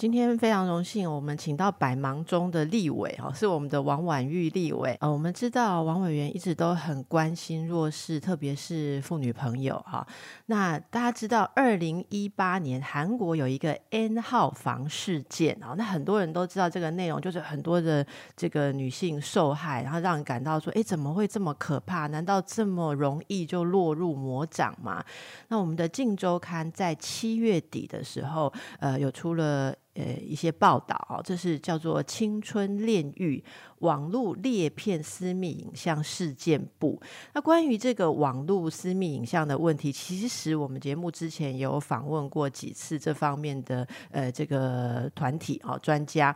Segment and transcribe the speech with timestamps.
[0.00, 4.96] 今天非常荣幸，我们请到百忙中的立委哦，是我们的王婉玉立委。
[4.98, 10.06] 呃，我们知道王委员一直都很关心弱势，特别是妇女朋友哈。
[10.46, 22.06] 那大家知道，二零一八年韩国有一个 N 号房事件啊，那很多人都知道这个内容，就是很多的这个女性受害，然后让人感到说，哎，怎么会这么可怕？
[22.06, 25.04] 难道这么容易就落入魔掌吗？
[25.48, 29.74] 那我们的《镜周刊》在七月底的时候，呃，有出了。
[29.94, 33.42] 呃，一些报道这是叫做“青春炼狱”
[33.80, 37.00] 网络裂片私密影像事件部。
[37.32, 46.34] 那关于这个网络私密影像的问题，其实我们节目之前有访问过几次这方面的呃这个团体哦专家。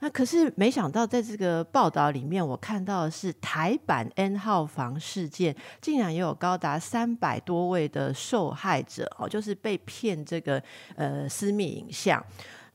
[0.00, 10.60] 那可是没想到，在这个报道里面，我看到的是台版 N 号房事件，竟然也有高达三百多位的受害者哦，就是被骗这个
[10.96, 12.24] 呃私密影像。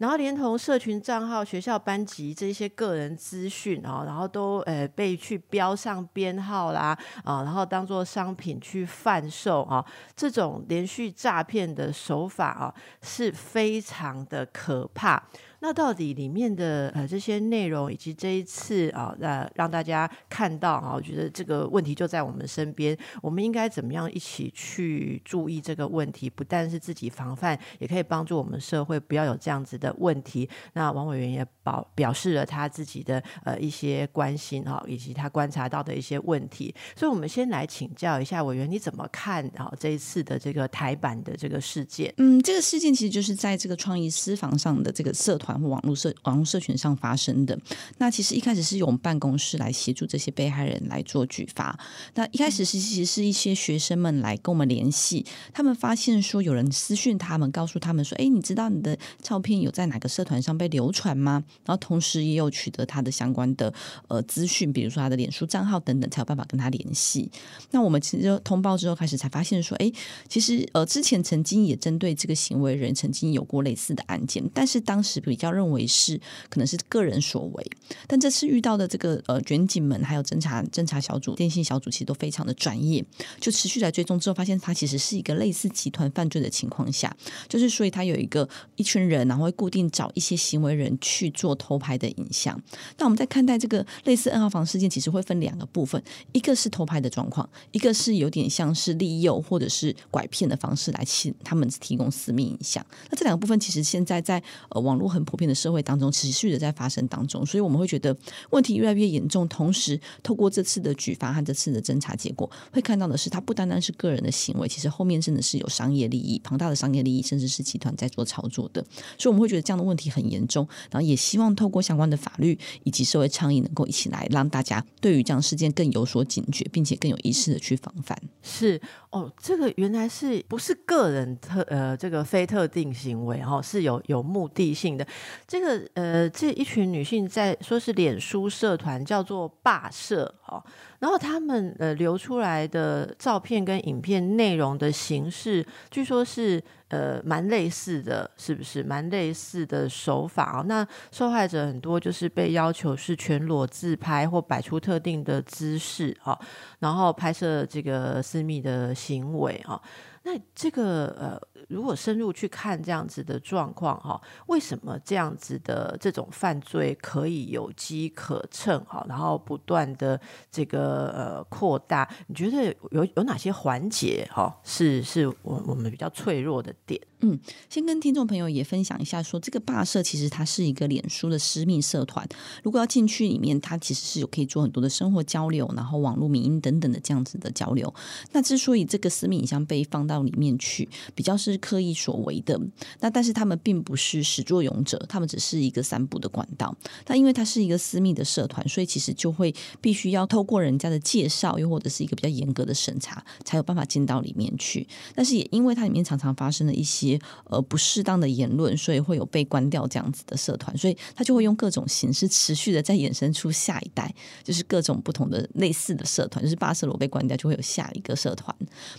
[0.02, 9.86] 然后连同社群账号、学校班级这些个人资讯啊，然后都呃被去标上编号啦啊，然后当做商品去贩售啊，
[10.16, 15.22] 这种连续诈骗的手法啊是非常的可怕。
[15.64, 26.28] 那到底里面的呃这些内容，以及这一次啊，呃让大家看到啊，我觉得这个问题就在我们身边，我们应该怎么样一起去注意这个问题？
[26.28, 30.50] 不但是自己防范，也可以帮助我们社会不要有这样子的问题。
[30.74, 36.74] 那王委员也表表示了他自己的呃一些关心哈，以及他观察到的一些问题。
[36.96, 42.12] 所以，我们先来请教一下委员，你怎么看啊这一次的这个台版的这个事件？
[42.18, 45.52] 嗯，这个事件其实就是在这个创意私房上的这个社团。
[45.62, 47.60] 或网络社网络社群上发生的，
[47.98, 51.78] 那其实一开始是由我们办公室来协助这些被害人来做举发。
[52.16, 63.72] 那一开始是其实是一些学生们来跟我们联系，他们发现说有人私讯他们，告诉他们说：“哎，你知道你的照片有在哪个社团上被流传吗？”然后同时也有取得他的相关的
[64.08, 67.30] 呃资讯，比如说他的脸书账号等等，才有办法跟他联系。
[67.70, 69.92] 那我们其实通报之后开始才发现说：“哎，
[70.28, 76.18] 其实呃之前曾经也针对这个行为人曾经有过类似的案件，但是当时比较。”认为是
[76.50, 77.72] 可能是个人所为，
[78.08, 83.04] 但这次遇到的这个呃卷警们还有侦查侦查小组、电信小组其实都非常的专业，
[83.42, 87.14] 就持续来追踪之后，发现他其实是一个类似集团犯罪的情况下，
[87.50, 88.48] 就是所以他有一个
[88.78, 92.62] 一群人，然后会固定找一些行为人去做偷拍的影像。
[93.00, 96.00] 那我们在看待这个类似 N 号房事件，其实会分两个部分，
[96.34, 102.86] 一个是偷拍的状况，一个是有点像是利诱或者是拐骗的方式来请他们提供私密影像。
[103.10, 108.16] 那这两个部分其实现在在呃网络很普遍的社会当中持续的在发生当中，所以我们会觉得
[108.52, 109.48] 问题越来越严重。
[109.48, 118.86] 同时，透过这次的举发和这次的侦查结果，会看到的是，它不单单是个人的行为，其实后面真的是有商业利益、庞大的商业利益，甚至是集团在做操作的。
[119.18, 120.68] 所以，我们会觉得这样的问题很严重。
[120.92, 128.18] 然后，也希望透过相关的法律以及社会倡议，能够一起来让大家对于这样事件更有所警觉，并且更有意识的去防范。
[128.42, 128.82] 是
[129.12, 135.08] 哦，这个原来是不是个人特呃这个非特定行为哈，是有有目的性的。
[135.48, 140.62] 这个呃，这一群女性在说是脸书社团叫做霸社哦，
[141.02, 148.84] 然后他们呃流出来的照片跟影片内容的形式，据说是呃蛮类似的，是不是？
[148.84, 150.64] 蛮类似的手法哦。
[150.68, 156.38] 那受害者很多就是被要求是全裸自拍或摆出特定的姿势哦，
[156.78, 159.82] 然后拍摄这个私密的行为哦。
[160.24, 170.20] 那这个呃，如果深入去看这样子的状况哈，为什么这样子的这种犯罪可以有机可乘哈，然后不断的
[170.52, 172.08] 这个呃扩大？
[172.28, 177.02] 你觉得有有哪些环节哈，是是我我们比较脆弱的点？
[177.24, 177.40] 嗯，
[177.70, 182.28] 先跟听众朋友也分享一下，说这个霸社其实它是一个脸书的私密社团，
[182.64, 187.94] 如果要进去里面，它其实是有可以做很多的生活交流，然后网络、民音等等的这样子的交流。
[188.32, 192.60] 那之所以这个私密影像被放到里面去，比较是刻意所为的，
[193.02, 196.76] 那但是他们并不是始作俑者，他们只是一个散布的管道。
[197.06, 204.88] 那因为它是一个私密的社团，所以其实就会必须要透过人家的介绍，又或者是一个比较严格的审查，才有办法进到里面去。
[205.14, 207.11] 但是也因为它里面常常发生了一些。
[207.12, 214.14] 些呃不适当的言论，所以会有被关掉这样子的社团，所以他就会用各种形式持续的在衍生出下一代，
[214.44, 218.56] 就是各种不同的类似的社团，就是巴塞罗被关掉就会有下一个社团。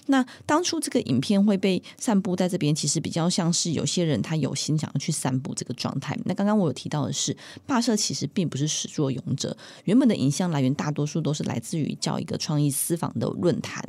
[0.07, 6.19] 那当初这个影片会被散布在这边，其实比较像是有些人他有心想要去散布这个状态。
[6.25, 7.37] 那刚刚我有提到的是，
[7.67, 13.83] 霸社其实并不是始作俑者，原本的影像来源大多数都是来自于叫一个创意私房的论坛。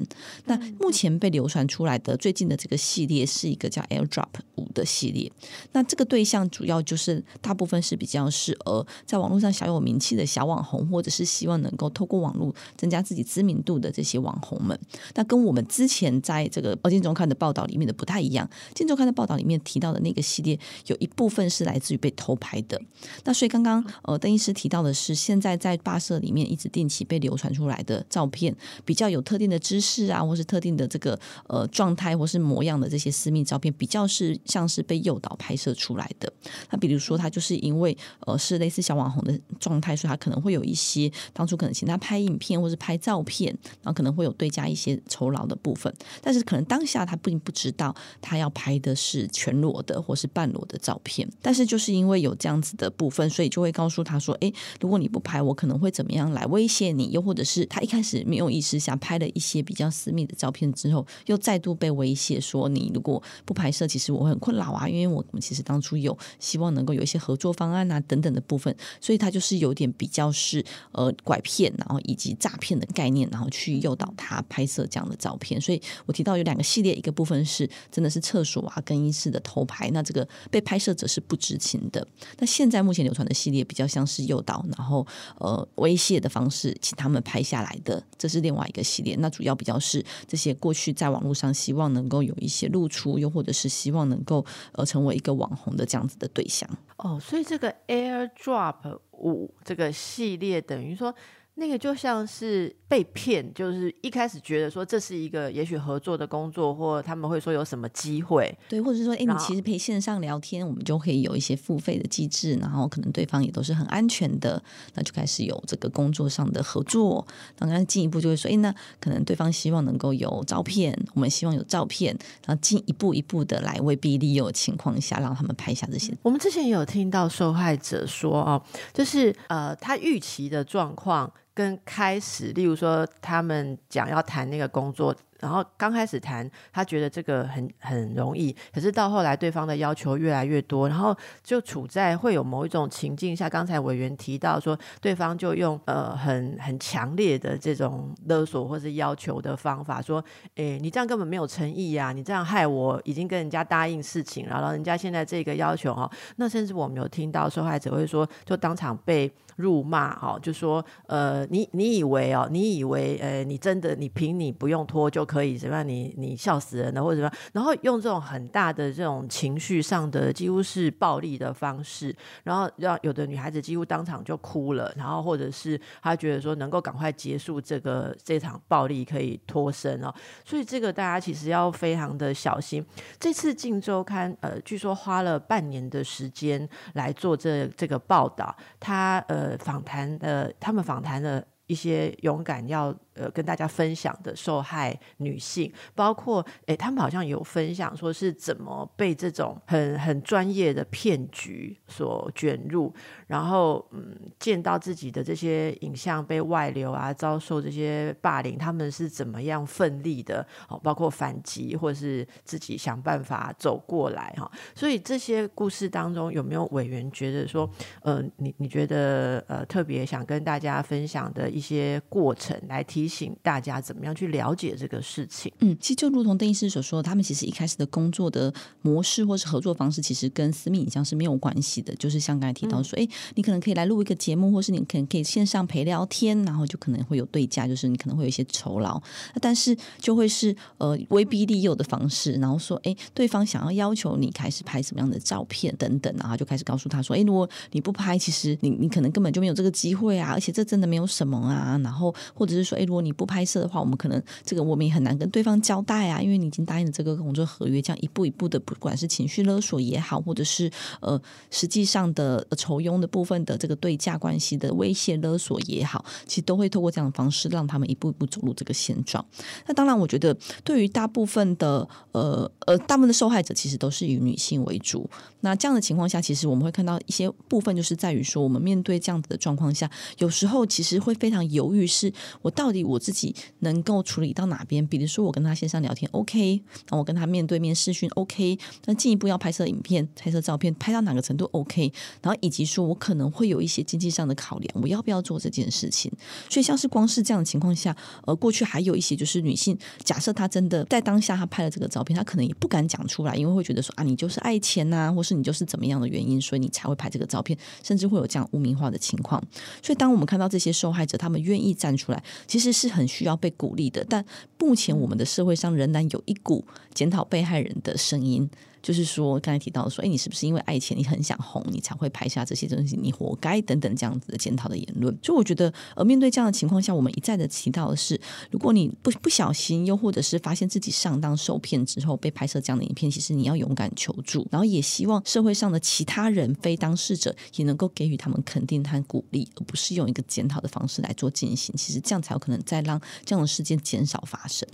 [0.45, 3.83] 那目前被流传出来的最近的这个系列是一个叫
[4.13, 5.31] Drop 五的系列。
[5.71, 14.80] 那这个对象主要就是大部分是比较适合在网络上小有名气的小网红，或者是希望能够透过网络增加自己知名度的这些网红们。
[15.15, 22.80] 那跟我们之前在这个《金周刊》的报道里面的不太一样，《金周刊》的报道里面提到的那个系列有一部分是来自于被偷拍的。
[23.24, 28.56] 那所以刚刚呃邓医师提到的是，现在在霸社里面一直定期被流传出来的照片，
[28.86, 36.31] 比较有特定的知识啊，或是特定的这个呃状态或是模样的这些私密照片，比较是像是被诱导拍摄出来的。
[36.69, 57.11] 那比如说他就是因为呃是类似小网红的状态，所以他可能会有一些当初可能请他拍影片或是拍照片，然后可能会有对加一些酬劳的部分，但是可能当下他并不知道他要拍的是全裸的或是半裸的照片，但是就是因为有这样子的部分，所以就会告诉他说：“哎，如果你不拍，我可能会怎么样来威胁你？
[57.11, 75.59] 又或者是他一开始没有意识想拍了一些比较私密的照片之后，又再度被威胁说你如果不拍摄，其实我很困扰啊，因为我们其实当初有希望能够有一些合作方案啊等等的部分，所以他就是有点比较是呃拐骗，然后以及诈骗的概念，然后去诱导他拍摄这样的照片。
[75.59, 82.06] 所以我提到有两个系列，一个部分是真的是厕所啊更衣室的偷拍，那这个被拍摄者是不知情的。
[82.39, 85.06] 那现在目前流传的系列比较像是诱导，然后
[85.39, 89.15] 呃威胁的方式，请他们拍下来的，这是另外一个系列。
[89.19, 96.69] 那主要比较是这些过去在网络上希望能够有一些露出，又或者是希望能够呃成为一个网红的这样子的对象。
[96.97, 101.13] 哦，所以这个 AirDrop 五这个系列等于说。
[101.55, 114.61] 那个就像是被骗，就是一开始觉得说这是一个也许合作的工作，或他们会说有什么机会，对，或者是说，哎，你其实可以线上聊天，我们就可以有一些付费的机制，然后可能对方也都是很安全的，
[114.95, 117.25] 那就开始有这个工作上的合作。
[117.59, 122.17] 然后进一步就会说，哎，那可能对方希望能够有照片，我们希望有照片，
[122.47, 126.11] 然后进一步一步的来威逼利诱的情况下，让他们拍下这些。
[126.23, 128.61] 我们之前有听到受害者说，哦，
[128.91, 131.31] 就是呃，他预期的状况。
[131.53, 135.15] 跟开始，例如说，他们讲要谈那个工作。
[135.39, 141.13] 然后刚开始谈，他觉得这个很很容易，可是到后来对方的要求越来越多，然后
[141.44, 143.50] 就处在会有某一种情境下。
[143.50, 150.23] 刚才委员提到说，对方就用呃很很强烈的这种勒索或是要求的方法，说，
[150.55, 165.23] 诶，你这样根本没有诚意呀，你这样害我已经跟人家答应事情了，然后人家现在这个要求哦，那甚至我们有听到受害者会说，就当场被辱骂哈，就说，呃，你你以为哦，你以为呃，你真的你凭你不用拖就。
[165.33, 165.88] 可以怎么样？
[165.88, 167.31] 你你笑死人了，或者什么？
[167.53, 180.13] 然后用这种很大的这种情绪上的，几乎是暴力的方式，然后让有的女孩子几乎当场就哭了，然后或者是她觉得说能够赶快结束这个这场暴力，可以脱身哦。
[180.45, 182.85] 所以这个大家其实要非常的小心。
[183.17, 192.95] 这次《镜周刊》呃，据说花了半年的时间来做这这个报道，他呃访谈的，他们访谈的一些勇敢要。
[193.15, 202.92] 呃，跟大家分享的受害女性，包括诶，他们好像有分享说是怎么被这种很很专业的骗局所卷入，
[203.27, 214.51] 然后嗯，见到自己的这些影像被外流啊，遭受这些霸凌，他们是怎么样奋力的哦，包括反击或是自己想办法走过来哈。
[214.74, 217.70] 所以这些故事当中，有没有委员觉得说，
[218.01, 223.02] 呃，你你觉得呃特别想跟大家分享的一些过程来提？
[223.03, 225.51] 提醒大家怎么样去了解这个事情。
[225.60, 231.93] 嗯，其实就如同邓医师所说，他们其实一开始的工作的模式或是合作方式，其实跟私密影像是没有关系的。
[231.95, 233.05] 就是像刚才提到说，哎，
[233.36, 239.01] 你可能可以来录一个节目，或是你可能可以线上陪聊天，然后就可能会有对价，就是你可能会有一些酬劳。
[239.41, 260.69] 但是就会是呃威逼利诱的方式，然后说，哎，对方想要要求你开始拍什么样的照片等等，然后就开始告诉他说，哎，如果你不拍，其实你你可能根本就没有这个机会啊，而且这真的没有什么啊，然后或者是说，哎，如果你不拍摄的话，我们可能这个我们也很难跟对方交代啊，因为你已经答应了这个工作合约，这样一步一步的，不管是情绪勒索也好，或者是
[261.00, 261.19] 呃
[261.50, 269.25] 实际上的酬庸的部分的这个对价关系的威胁勒索也好，其实都会透过这样的方式让他们一步一步走入这个现状。
[269.65, 275.09] 那当然，我觉得对于大部分的呃呃大部分的受害者，其实都是以女性为主。
[275.39, 284.85] 那这样的情况下，其实我们会看到一些部分，就是在于说，我们面对这样子的状况下，有时候其实会非常犹豫，是我到底我自己能够处理到哪边？
[284.87, 291.91] 比如说，我跟他线上聊天，OK，那我跟他面对面视讯，OK，那进一步要拍摄影片、拍摄照片，拍到哪个程度 OK？
[292.21, 296.09] 然后以及说我可能会有一些经济上的考量，我要不要做这件事情？
[296.49, 297.93] 所以，像是光是这样的情况下，
[298.25, 305.33] 呃，过去还有一些就是女性，假设她真的在当下她拍了这个照片，她可能也不敢讲出来，因为会觉得说啊，你就是爱钱呐，或是。
[305.33, 309.43] 你就是怎么样的原因，所以你才会拍这个照片，甚至会有这样污名化的情况。
[309.81, 314.03] 所以，当我们看到这些受害者，他们愿意站出来，其实是很需要被鼓励的。
[314.10, 314.25] 但
[314.60, 318.50] 目前我们的社会上仍然有一股检讨被害人的声音。
[318.83, 322.97] 就是说，刚才提到说，哎，你是不是因为爱钱，你很想红，你才会拍下这些东西？
[322.97, 325.17] 你活该等等这样子的检讨的言论。
[325.23, 328.19] 所以我觉得，呃，面对这样的情况下，我们一再的提到的是，
[328.51, 341.73] 如果你不不小心，又或者是发现自己上当受骗之后被拍摄这样的影片，其实你要勇敢求助，然后也希望社会上的其他人非当事者也能够给予他们肯定和鼓励，而不是用一个检讨的方式来做进行。
[341.77, 344.67] 其实这样才有可能再让这样的事件减少发生。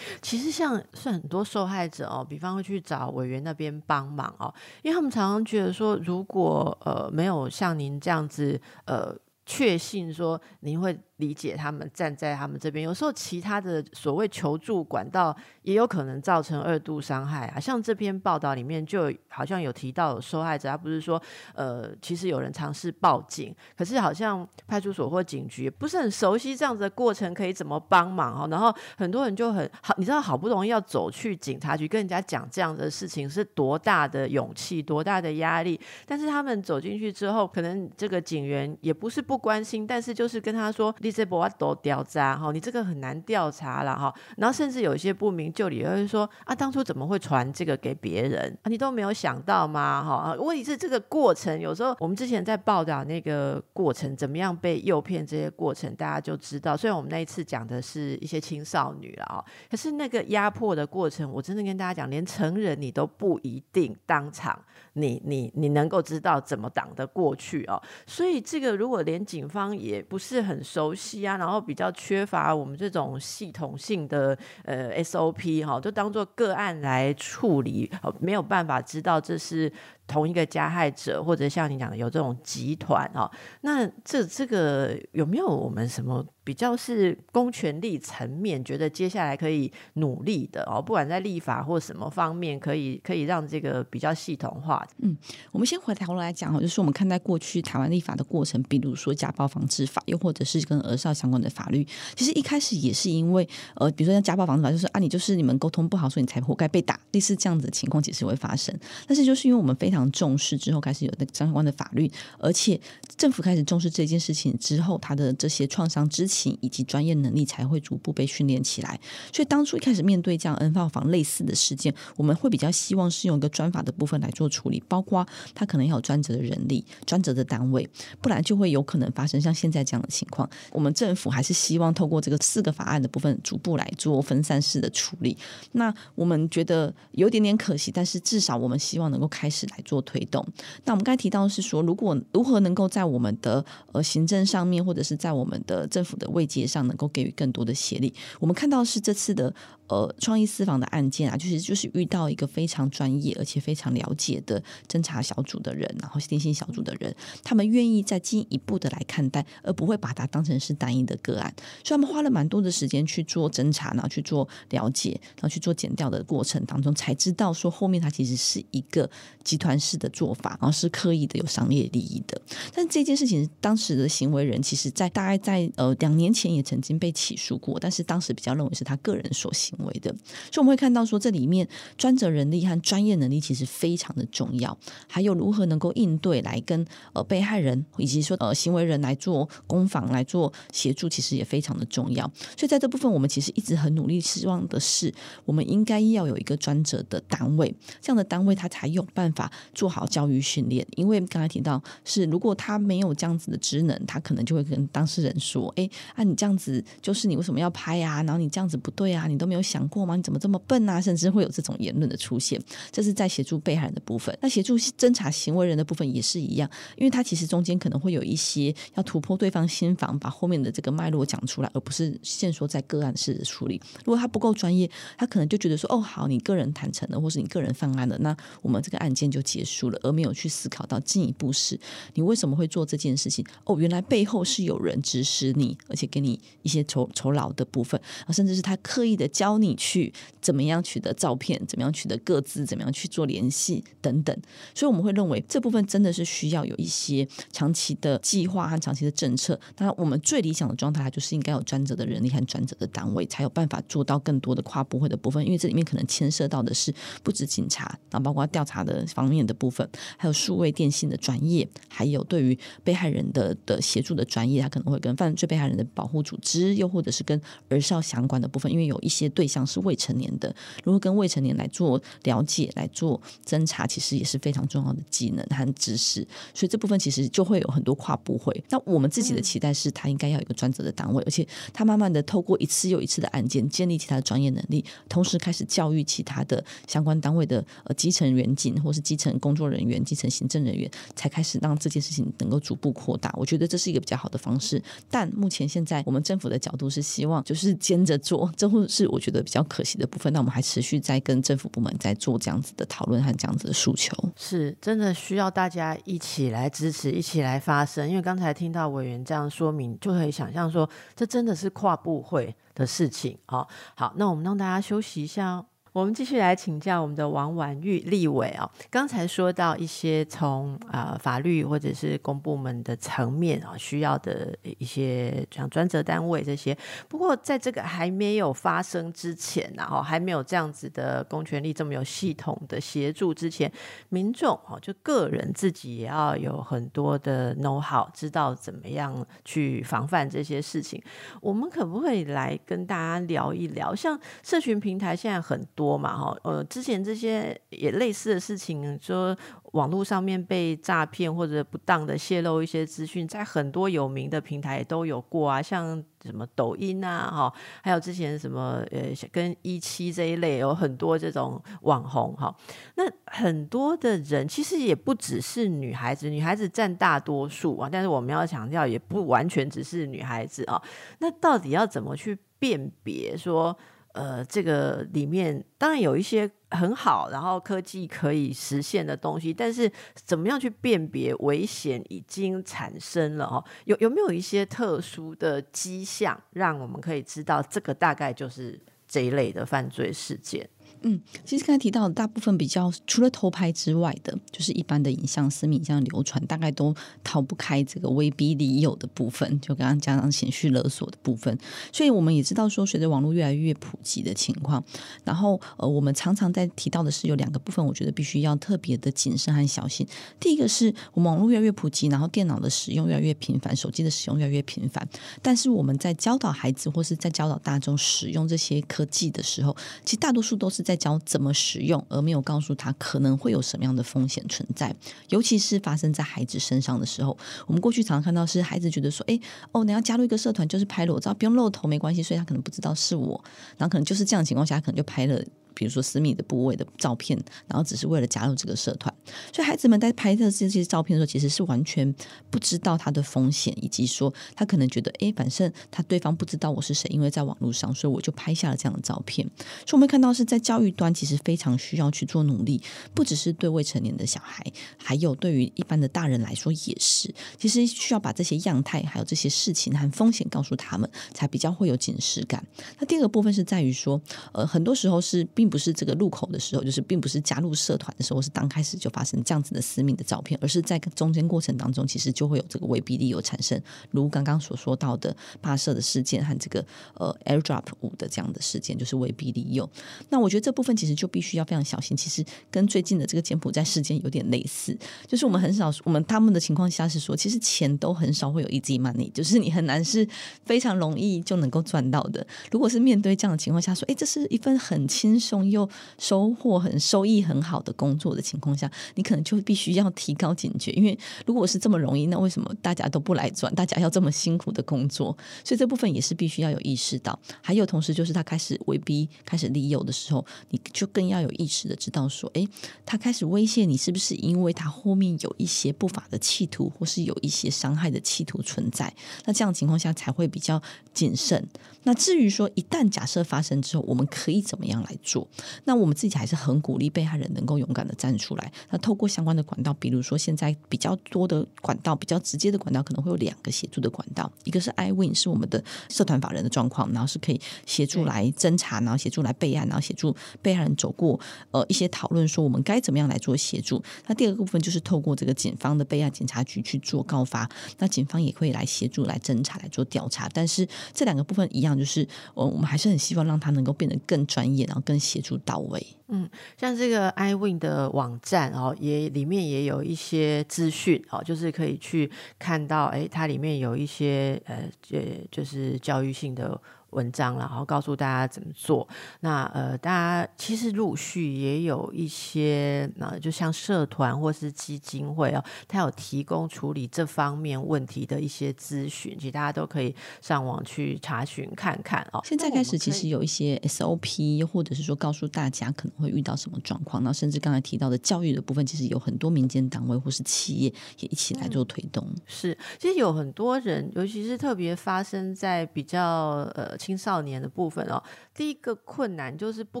[0.20, 3.67] 其实像是很多受害者哦，比方会去找委员那边。
[3.86, 10.98] 帮忙哦，因为他们常常觉得说，如果呃没有像您这样子呃确信说您会。
[11.18, 15.36] 理解他们站在他们这边，有时候其他的所谓求助管道
[15.68, 17.60] 也有可能造成二度伤害啊。
[17.60, 21.20] 像这篇报道里面就好像有提到受害者，他不是说
[21.54, 28.48] 呃，其实有人尝试报警，可是好像派出所或警局不是很熟悉这样子的过程，可以怎么帮忙哦？
[28.50, 35.78] 然后很多人就很好，你知道好不容易要走去警察局跟人家讲这样的事情是多大的勇气，多大的压力？
[36.06, 40.94] 但是他们走进去之后，可能这个警员也不是不关心，但是就是跟他说。
[41.00, 44.14] 你这波都调查哈，你这个很难调查了哈。
[44.36, 48.68] 然后甚至有一些不明就理由是说啊，当初怎么会传这个给别人啊？
[48.68, 50.04] 你都没有想到吗？
[50.04, 56.76] 哈，问题是这个过程，有时候我们之前在报道那个过程，怎么样被诱骗这些过程，大家就知道。
[56.76, 64.56] 虽然我们那一次讲的是一些青少女了啊，可是那个压迫的过程，我真的跟大家讲，连成人你都不一定当场。
[64.92, 67.80] 你你你能够知道怎么挡得过去哦？
[68.06, 77.90] 所以这个如果连警方也不是很熟悉啊，然后比较缺乏我们这种系统性的呃 SOP 哈，就当做个案来处理，
[78.20, 79.72] 没有办法知道这是。
[80.08, 90.80] 同一个加害者，或者像你讲的有这种集团哈，那这这个有没有我们什么比较是公权力层面觉得接下来可以努力的哦？
[90.80, 94.82] 不管在立法或什么方面，可以可以让这个比较系统化。
[95.02, 95.14] 嗯，
[95.52, 101.86] 我们先回头来讲哦，就是我们看待过去台湾立法的过程，比如说家暴防治法，又或者是跟儿少相关的法律，
[102.16, 108.74] 其实一开始也是因为呃，比如说像家暴防治法，就是啊，你就是你们沟通不好，所以你才活该被打，类似这样子的情况其实会发生。
[109.06, 112.80] 但是就是因为我们非常重视之后，开始有那相关的法律，而且
[113.18, 119.00] 政府开始重视这件事情之后，他的这些创伤之前情以及专业能力才会逐步被训练起来。
[119.32, 127.88] 所以当初一开始面对这样 N 号房类似的事件，我们会比较希望是用一个专法的部分来做处理，包括他可能要有专责的人力、专责的单位，
[128.22, 130.48] 不然就会有可能发生像现在这样的情况。
[130.70, 135.36] 我们政府还是希望透过这个四个法案的部分，逐步来做分散式的处理。
[135.72, 139.78] 那我们觉得有点点可惜，但是至少我们希望能够开始来。
[139.88, 140.46] 做推动，
[140.84, 148.12] 那我们刚才提到是说，如果如何能够在我们的呃行政上面，或者是在我们的政府的位阶上，能够给予更多的协力。
[148.40, 149.54] 我们看到是这次的
[149.88, 161.52] 呃创意私房的案件啊，就是就是遇到一个非常专业而且非常了解的侦查小组的人，然后电信小组的人，他们愿意再进一步的来看待，而不会把它当成是单一的个案。
[161.82, 169.08] 所以他们花了蛮多的时间去做侦查，然后去做了解，然后去做检调的过程当中，才知道说后面它其实是一个
[169.42, 169.78] 集团。
[169.78, 172.40] 式的做法，然后是刻意的有商业利益的。
[172.74, 180.10] 但这件事情当时的行为人，其实在大概在呃两年前也曾经被起诉过，但是当时比较认为是他个人所行为的。
[180.50, 181.66] 所以我们会看到说，这里面
[181.96, 192.24] 专责人力和专业能力其实非常的重要，还有如何能够应对来跟呃被害人以及说呃行为人来做攻防来做协助，其实也非常的重要。
[192.56, 195.12] 所以在这部分，我们其实一直很努力，希望的是
[195.44, 200.86] 我们应该要有一个专责的单位，这样的单位他才有办法做好教育训练。
[200.96, 208.22] 因为刚才提到是，如果他没有这样子的职能，他可能就会跟当事人说：“哎，啊，你这样子就是你为什么要拍啊？
[208.22, 210.16] 然后你这样子不对啊，你都没有想过吗？
[210.16, 212.60] 你怎么这么笨啊？”甚至会有这种言论的出现。
[212.90, 223.80] 这是在协助被害人的部分，那协助侦查行为人的部分也是一样，因为他其实中间可能会有一些要突破对方心防，把后面的这个脉络讲出来，而不是限说在个案式的处理。
[224.04, 231.78] 如果他不够专业，他可能就觉得说：“哦，好，你个人坦诚了，或是你个人犯案了，那我们这个案件就结束了。”而没有去思考到进一步是，
[232.14, 233.44] 你为什么会做这件事情？
[233.64, 244.36] 哦，原来背后是有人指使你，而且给你一些酬酬劳的部分，甚至是他刻意的教你去怎么样取得照片，怎么样取得各自，怎么样去做联系等等。
[244.74, 249.58] 所以我们会认为这部分真的是需要有一些长期的计划和长期的政策。
[249.74, 255.44] 当然，我们最理想的状态就是应该有专责的人力和专责的单位，才有办法做到更多的跨部会的部分。
[255.44, 259.88] 因为这里面可能牵涉到的是不止警察，然后包括调查的方面的部分。
[260.16, 276.26] 还有数位电信的专业，还有对于被害人的的协助的专业，他可能会跟犯罪被害人的保护组织，又或者是跟儿少相关的部分，因为有一些对象是未成年的，如果跟未成年来做了解、来做侦查，其实也是非常重要的技能和知识。
[276.54, 278.62] 所以这部分其实就会有很多跨部会。
[278.68, 289.98] 那我们自己的期待是，他应该要有一个专责的单位，而且他慢慢的透过一次又一次的案件，建立起他的专业能力，同时开始教育其他的相关单位的呃基层员警或是基层工作人员。
[290.08, 294.82] 基层行政人员才开始让这件事情能够逐步扩大，我觉得这是一个比较好的方式。
[295.10, 300.32] 但目前现在我们政府的角度是希望就是兼着做，这会是我觉得比较可惜的部分。
[300.32, 308.08] 那我们还持续在跟政府部门在做这样子的讨论和这样子的诉求，是真的需要大家一起来支持，一起来发声。
[308.08, 313.66] 因为刚才听到委员这样说明，就可以想象说，这真的是跨部会的事情啊。
[313.94, 315.64] 好，那我们让大家休息一下。
[315.98, 318.70] 我们继续来请教我们的王婉玉立委哦。
[318.88, 326.76] 刚才说到一些从啊法律或者是公部门的层面啊需要的一些像专责单位这些。
[327.08, 333.70] 不过在这个还没有发生之前呢，哦还没有这样子的公权力这么有系统的协助之前，
[334.08, 341.02] 民众哦就个人自己也要有很多的 know how，知道怎么样去防范这些事情。
[341.40, 343.92] 我们可不可以来跟大家聊一聊？
[343.92, 345.66] 像社群平台现在很。
[345.74, 349.36] 多嘛哈，呃，之前这些也类似的事情，说
[349.72, 357.52] 网络上面被诈骗或者不当的泄露一些资讯，在很多有名的平台都有过啊，像什么抖音啊哈，
[357.82, 362.54] 还有之前什么呃跟一期这一类有很多这种网红哈，
[362.96, 370.82] 那很多的人其实也不只是女孩子，女孩子占大多数啊，但是我们要强调，也不完全只是女孩子啊，
[371.20, 373.76] 那到底要怎么去辨别说？
[374.18, 383.46] 呃，这个里面当然有一些很好，然后科技可以实现的东西，但是怎么样去辨别危险已经产生了？
[383.48, 388.76] 哈，有有没有一些特殊的迹象，让我们可以知道这个大概就是
[389.06, 390.68] 这一类的犯罪事件？
[391.02, 401.56] 嗯，其实刚才提到的大部分比较除了偷拍之外的，就是一般的影像、私密影像流传，大概都逃不开这个威逼利诱的部分，就刚刚讲到情绪勒索的部分。
[401.92, 404.82] 所以我们也知道说，随着网络越来越普及的情况，
[405.22, 410.04] 然后呃，我们常常在提到的是有两个部分，我觉得必须要特别的谨慎和小心。
[410.40, 415.08] 第一个是我们网络越来越普及，然后电脑的使用越来越频繁，手机的使用越来越频繁，
[415.40, 420.87] 但是我们在教导孩子或是在教导大众使用这些科技的时候，其实大多数都是。
[420.88, 424.96] 在教怎么使用，而没有告诉他可能会有什么样的风险存在，
[425.28, 427.36] 尤其是发生在孩子身上的时候。
[427.66, 429.38] 我们过去常常看到是孩子觉得说：“哎，
[429.72, 433.44] 哦，你要加入一个社团，就是拍裸照，不用露头没关系。”所以他可能不知道是我，
[433.76, 435.38] 然后可能就是这样的情况下，可能就拍了。
[435.78, 437.38] 比如说私密的部位的照片，
[437.68, 439.14] 然后只是为了加入这个社团，
[439.52, 442.12] 所以孩子们在拍摄这些照片的时候，其实是完全
[442.50, 449.48] 不知道他的风险，以及说他可能觉得，哎，反正他对方不知道我是谁，因为在网络上，所以我就拍下了这样的照片。
[449.86, 452.82] 所以我们看到是在教育端，其实非常需要去做努力，
[453.14, 457.32] 不只是对未成年的小孩，还有对于一般的大人来说也是。
[457.56, 462.66] 其实需要把这些样态，还有这些事情和风险告诉他们，才比较会有警示感。
[462.98, 465.67] 那第二个部分是在于说，呃，很多时候是并。
[465.68, 479.88] 不是这个入口的时候，就是并不是加入社团的时候是刚开始就发生这样子的私密的照片，而是在中间过程当中，其实就会有这个威逼利诱产生，如刚刚所说到的霸社的事件和这个呃 AirDrop 五的这样的事件，就是威逼利诱。
[480.30, 490.26] 那我觉得这部分其实就必须要非常小心，其实跟最近的这个柬埔寨事件有点类似，就是我们很少我们他们的情况下是说，其实钱都很少会有 easy money，就是你很难是
[490.64, 492.46] 非常容易就能够赚到的。
[492.70, 503.74] 如果是面对这样的情况下说，哎，这是一份很轻松又收获很收益很好的工作的情况下，你可能就必须要提高警觉，因为如果是这么容易，那为什么大家都不来转？
[503.74, 505.36] 大家要这么辛苦的工作？
[505.64, 507.38] 所以这部分也是必须要有意识到。
[507.62, 512.66] 还有同时就是他开始威逼、开始利诱的时候，你就更要有意识的知道说，哎，
[513.04, 519.14] 他开始威胁你，是不是因为他后面有一些不法的企图，或是有一些伤害的企图存在？
[519.44, 521.66] 那这样情况下才会比较谨慎。
[522.04, 525.37] 那至于说，一旦假设发生之后，我们可以怎么样来做？
[525.84, 528.72] 那我们自己还是很鼓励被害人能够勇敢的站出来。
[528.90, 541.38] 那透过相关的管道，比如说现在比较多的管道，比较直接的管道，可能会有两个协助的管道，一个是 iWin，是我们的社团法人的状况，然后是可以协助来侦查，然后协助来备案，然后协助被害人走过
[541.70, 544.02] 呃一些讨论，说我们该怎么样来做协助。
[544.26, 550.48] 那第二个部分就是透过这个警方的备案检察局去做告发，那警方也会来协助来侦查来做调查。
[550.52, 556.04] 但是这两个部分一样，就是呃我们还是很希望让他能够变得更专业，然后更协助到位。
[556.28, 565.18] 嗯，像这个 iWin 的网站哦，也里面也有一些资讯哦，就是可以去看到，哎，它里面有一些呃，就
[565.50, 566.80] 就是教育性的。
[567.10, 569.08] 文章，然后告诉大家怎么做。
[569.40, 582.40] 那呃，大家其实陆续也有一些，那就像社团或是基金会哦，它有提供处理这方面问题的一些咨询，其实大家都可以上网去查询看看哦。
[582.44, 592.28] 现在开始其实有一些 SOP，或者是说告诉大家可能会遇到什么状况，然后甚至刚才提到的教育的部分，其实有很多民间单位或是企业也一起来做推动。
[592.44, 596.97] 是，其实有很多人，尤其是特别发生在比较呃。
[596.98, 600.00] 青少年的部分哦，第一个困难就是不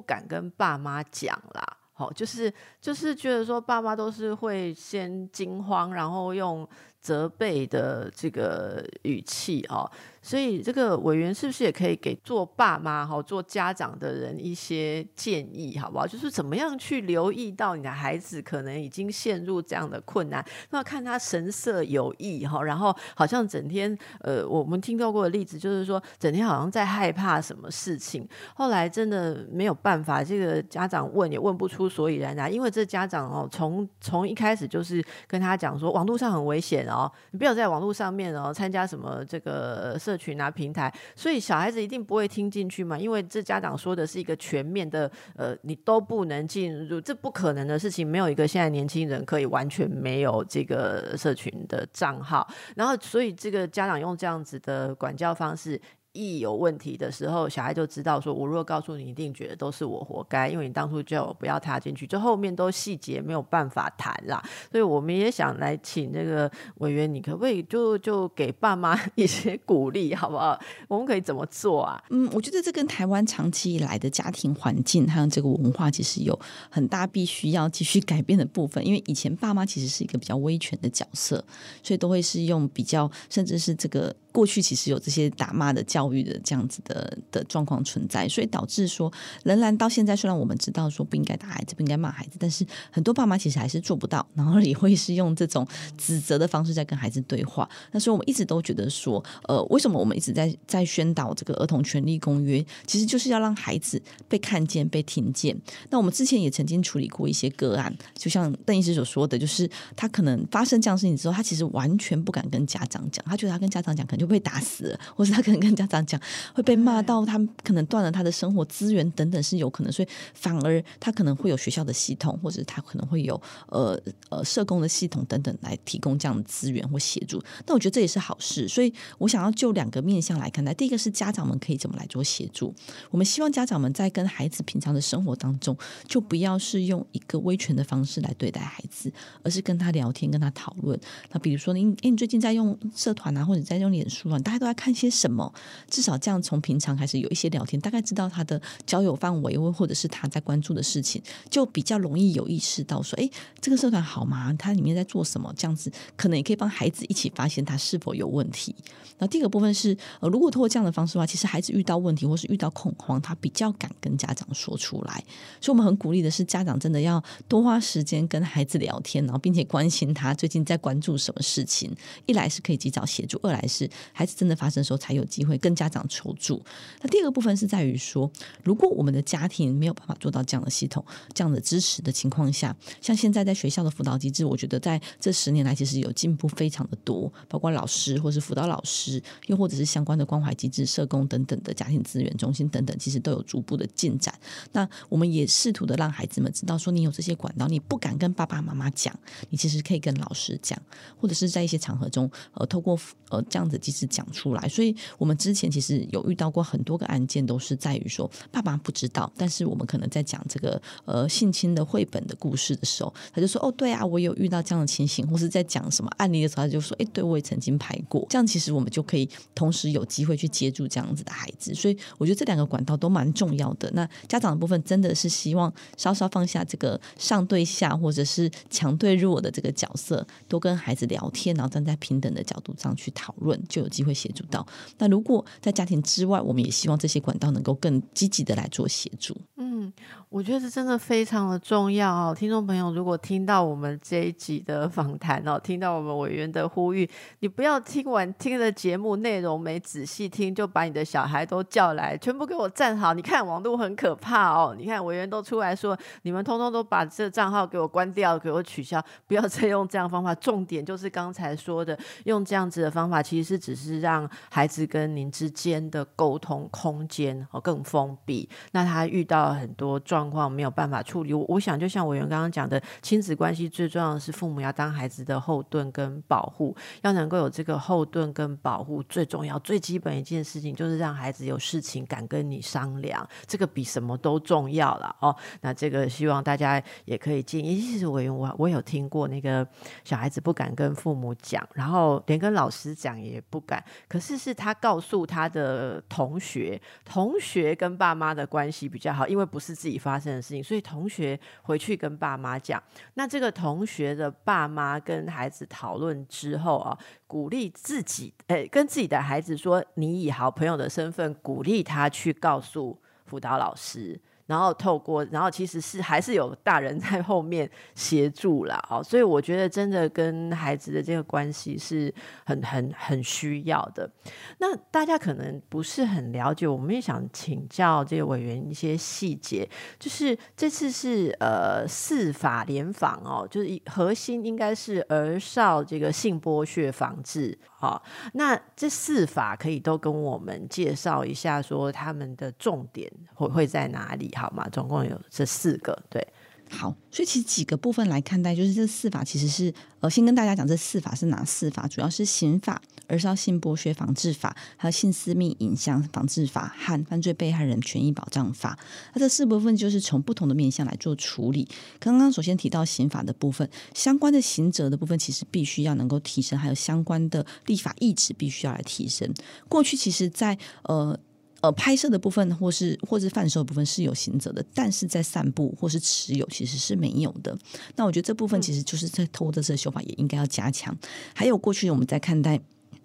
[0.02, 6.68] 敢跟爸妈讲啦，好，就是就是觉得说爸妈都是会先惊慌，然后用
[7.00, 9.90] 责备的这个语气哦。
[10.28, 16.06] 所以这个委员是不是也可以给做爸妈哈、做家长的人一些建议，好不好？
[16.06, 40.17] 就是怎么样去留意到你的孩子可能已经陷入这样的困难，那看他神色有异哈，然后好像整天呃，我们听到过的例子就是说，整天好像在害怕什么事情，后来真的没有办法，这个家长问也问不出所以然啊，因为这家长哦，从从一开始就是跟他讲说，网络上很危险哦，你不要在网络上面哦参加什么这个社。
[40.18, 55.80] 群啊平台，所以小孩子一定不会听进去嘛，因为这家长说的是一个全面的，呃，你都不能进入，这不可能的事情，没有一个现在年轻人可以完全没有这个社群的账号，然后所以这个家长用这样子的管教方式。
[56.12, 64.42] 一有问题的时候，小孩就知道说，我如果告诉你，一定觉得都是我活该，因为你当初叫我不要踏进去，就后面都细节没有办法谈啦。
[64.72, 70.58] 所以我们也想来请这个委员，你可不可以就就给爸妈 一些鼓励，好不好？
[70.88, 72.02] 我们可以怎么做啊？
[72.10, 76.36] 嗯，我觉得这跟台湾长期以来的家庭环境还有这个文化，其实有
[76.70, 78.84] 很大必须要继续改变的部分。
[78.84, 81.44] 因为以前爸妈其实是一个比较威权的角色，
[81.82, 84.14] 所以都会是用比较，甚至是这个。
[84.30, 97.68] 过去其实有这些打骂的教教育的这样子的的状况存在，所以导致说，仍然到现在，虽然我们知道说不应该打孩子，不应该骂孩子，但是很多爸妈其实还是做不到，然后也会是用这种指责的方式在跟孩子对话。
[97.90, 105.60] 那所以我们一直都觉得说，呃，为什么我们一直在在宣导这个儿童权利公约，其实就是要让孩子被看见、被听见。
[105.90, 114.28] 那我们之前也曾经处理过一些个案，就像邓医师所说的，就是他可能发生这样事情之后，他其实完全不敢跟家长讲，他觉得他跟家长讲可能就。
[114.28, 116.20] 被打死了，或是他可能跟家长讲
[116.54, 127.42] 会被骂到，他可能断了他的生活资源等等是有可能，所以反而他可能会有学校的系统，或者他可能会有呃呃社工的系统等等来提供这样的资源或协助。
[127.66, 130.74] 那我觉得这也是好事，所以我想要就两个面向来看待。
[130.74, 132.74] 第一个是家长们可以怎么来做协助？
[133.10, 140.98] 我们希望家长们在跟孩子平常的生活当中，就不要是用一个威权的方式来对待孩子，而是跟他聊天，跟他讨论。
[141.30, 144.38] 那比如说，你哎，你最近在用社团啊，或者在用脸书啊。
[144.38, 145.52] 大家都在看些什么？
[145.88, 153.28] 至少这样从平常开始有一些聊天，大概知道他的交友范围，或或者是他在关注的事情，就比较容易有意识到说，哎，
[153.60, 154.52] 这个社团好吗？
[154.58, 155.52] 它里面在做什么？
[155.56, 158.74] 这样子可能也可以帮孩子一起发现他是否有问题。
[159.20, 165.24] 那第二个部分是，呃，如果通过这样的方式的话，其实孩子遇到问题或是遇到恐慌，他比较敢跟家长说出来。
[165.60, 171.92] 所以，我们很鼓励的是，家长真的要多花时间跟孩子聊天，然后并且关心他最近在关注什么事情。
[172.26, 176.64] 一来是可以及早协助，二来是孩子真的发生的时候才有机会跟家长求助。
[177.02, 178.30] 那第二个部分是在于说，
[178.64, 181.04] 如果我们的家庭没有办法做到这样的系统、
[181.34, 194.34] 这样的支持的情况下，像现在在学校的辅导机制，我觉得在这十年来其实有进步非常的多，包括老师或是辅导老师，又或者是相关的关怀机制、社工等等的家庭资源中心等等，其实都有逐步的进展。
[194.72, 199.14] 那我们也试图的让孩子们知道，说你有这些管道，你不敢跟爸爸妈妈讲，
[199.50, 200.80] 你其实可以跟老师讲，
[201.20, 204.66] 或者是在一些场合中，呃，透过呃这样子机制讲出来。
[204.66, 221.74] 所以，我们之前其实有遇到过很多个案件，都是在于说爸爸不知道，但是我们可能在讲这个呃性侵的绘本的故事的时候，他就说：“哦，对啊，我有遇到这样的情形。”或是在讲什么案例的时候，他就说：“哎，对我也曾经拍过。”这样其实我们就可以同时有机会去接住这样子的孩子。
[221.74, 223.90] 所以，我觉得这两个管道都蛮重要的。
[223.94, 234.66] 那家长的部分真的是希望稍稍放下这个上对下或者是强对弱的这个角色，多跟孩子聊天，然后站在平等的角度上去讨论，就有机会协助到。
[234.98, 239.36] 那如果在家庭之外，我们也希望这些管道能够更积极的来做协助。
[239.56, 239.92] 嗯，
[240.28, 242.34] 我觉得这真的非常的重要哦。
[242.34, 247.08] 听众朋友，如果听到我们这一集的访谈哦，听到我们委员的呼吁，
[247.40, 253.14] 你不要听完听的节目内容没仔细听，就把你的小孩都叫来，全部给我站好。
[253.14, 260.34] 你看网络很可怕哦，你看委员都出来说，你们通通都把这账号给我关掉，给我取消，不要再用这样方法。
[260.36, 268.48] 重点就是刚才说的，用这样子的方法，其实只是让孩子跟您之间的沟通空间哦更封闭。
[268.72, 285.36] 那他遇到很多状况没有办法处理，我我想就像委员刚刚讲的，亲子关系最重要的是父母要当孩子的后盾跟保护，要能够有这个后盾跟保护，最重要最基本一件事情就是让孩子有事情敢跟你商量，这个比什么都重要了哦。
[285.60, 289.64] 那这个希望大家也可以建议，其实委员我我有听过那个
[290.02, 302.82] 小孩子不敢跟父母讲，然后连跟老师讲也不敢，可是是他告诉他的同学，同学跟爸妈的关系比较好，因为不是自己发生的事情，所以同学回去跟爸妈讲。
[303.14, 314.18] 那这个同学的爸妈跟孩子讨论之后啊，鼓励自己，诶，跟自己的孩子说，你以好朋友的身份鼓励他去告诉辅导老师。
[314.48, 322.12] 然后透过，然后其实是还是有大人在后面协助啦，哦，所以我觉得真的跟孩子的这个关系是
[322.46, 324.10] 很很很需要的。
[324.56, 337.58] 那大家可能不是很了解，我们也想请教这个委员一些细节，就是这次是呃四法联防哦，就是核心应该是儿少这个性剥削防治。
[337.80, 344.68] 好，那这四法可以都跟我们介绍一下，说他们的重点会会在哪里，好嘛？
[344.70, 346.26] 总共有这四个，对。
[346.70, 358.78] 好，所以其实几个部分来看待，就是这四法其实是呃，先跟大家讲这四法是哪四法，主要是刑法、而是要性剥削防治法、还有性私密影像防治法和犯罪被害人权益保障法。
[359.14, 361.66] 那这四部分就是从不同的面向来做处理。
[361.98, 369.32] 刚刚首先提到刑法的部分，相关的刑责的部分，其实必须要能够提升，还有相关的立法意志必须要来提升。
[369.70, 371.18] 过去其实，在呃。
[371.60, 377.56] 呃，拍摄的部分或是或是贩售的部分是有刑责的，但是在散布或是持有其实是没有的。
[377.96, 380.96] 那我觉得这部分其实就是在偷的这个修法也应该要加强。
[381.34, 382.60] 还有过去我们在看待